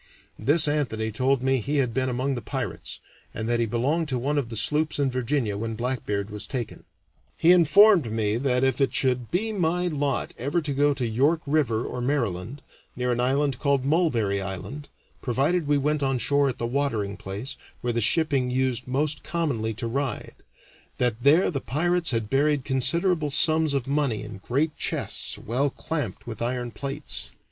[0.39, 2.99] This Anthony told me he had been among the pirates,
[3.35, 6.85] and that he belonged to one of the sloops in Virginia when Blackbeard was taken.
[7.37, 11.41] He informed me that if it should be my lot ever to go to York
[11.45, 12.63] River or Maryland,
[12.95, 14.89] near an island called Mulberry Island,
[15.21, 19.75] provided we went on shore at the watering place, where the shipping used most commonly
[19.75, 20.33] to ride,
[20.97, 26.25] that there the pirates had buried considerable sums of money in great chests well clamped
[26.25, 27.33] with iron plates.